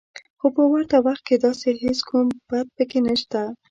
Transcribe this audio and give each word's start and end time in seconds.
خو 0.39 0.47
په 0.55 0.63
ورته 0.71 0.97
وخت 1.05 1.23
کې 1.27 1.35
داسې 1.45 1.69
هېڅ 1.83 1.99
کوم 2.09 2.27
بد 2.49 2.67
پکې 2.75 2.99
نشته 3.07 3.41